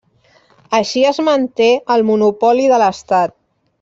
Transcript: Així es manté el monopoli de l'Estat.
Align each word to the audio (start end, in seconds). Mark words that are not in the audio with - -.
Així 0.77 1.03
es 1.09 1.21
manté 1.27 1.67
el 1.97 2.07
monopoli 2.09 2.67
de 2.73 2.81
l'Estat. 2.85 3.37